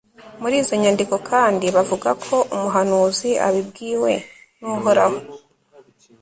[0.41, 4.11] muri izo nyandiko kandi, bavuga ko umuhanuzi abibwiwe
[4.59, 5.19] n'uhoraho